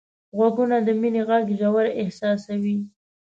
غوږونه 0.37 0.77
د 0.85 0.89
مینې 1.01 1.21
غږ 1.29 1.45
ژور 1.59 1.85
احساسوي 2.01 2.77